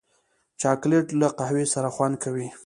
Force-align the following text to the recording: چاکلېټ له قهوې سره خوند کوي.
چاکلېټ 0.61 1.07
له 1.21 1.27
قهوې 1.37 1.65
سره 1.73 1.87
خوند 1.95 2.15
کوي. 2.23 2.47